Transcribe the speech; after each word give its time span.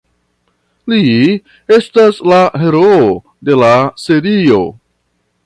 Li 0.93 1.01
estas 1.77 2.17
la 2.31 2.41
heroo 2.63 3.05
de 3.51 3.59
la 3.61 3.71
serio. 4.07 4.61